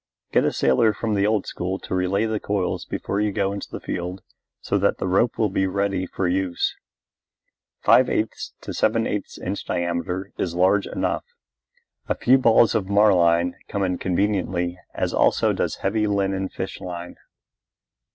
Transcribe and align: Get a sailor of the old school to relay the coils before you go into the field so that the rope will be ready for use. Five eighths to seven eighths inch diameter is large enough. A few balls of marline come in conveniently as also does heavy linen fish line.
Get 0.31 0.45
a 0.45 0.51
sailor 0.51 0.95
of 1.03 1.15
the 1.15 1.27
old 1.27 1.45
school 1.45 1.77
to 1.77 1.93
relay 1.93 2.25
the 2.25 2.39
coils 2.39 2.85
before 2.85 3.21
you 3.21 3.31
go 3.31 3.51
into 3.53 3.69
the 3.69 3.79
field 3.79 4.23
so 4.59 4.79
that 4.79 4.97
the 4.97 5.05
rope 5.05 5.37
will 5.37 5.51
be 5.51 5.67
ready 5.67 6.07
for 6.07 6.27
use. 6.27 6.75
Five 7.83 8.09
eighths 8.09 8.53
to 8.61 8.73
seven 8.73 9.05
eighths 9.05 9.37
inch 9.37 9.63
diameter 9.63 10.31
is 10.39 10.55
large 10.55 10.87
enough. 10.87 11.25
A 12.09 12.15
few 12.15 12.39
balls 12.39 12.73
of 12.73 12.89
marline 12.89 13.55
come 13.67 13.83
in 13.83 13.99
conveniently 13.99 14.79
as 14.95 15.13
also 15.13 15.53
does 15.53 15.75
heavy 15.85 16.07
linen 16.07 16.49
fish 16.49 16.79
line. 16.81 17.17